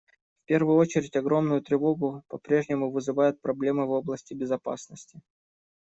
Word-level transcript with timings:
В 0.41 0.45
первую 0.47 0.77
очередь 0.77 1.15
огромную 1.15 1.61
тревогу 1.61 2.23
попрежнему 2.27 2.89
вызывают 2.89 3.39
проблемы 3.39 3.85
в 3.85 3.91
области 3.91 4.33
безопасности. 4.33 5.21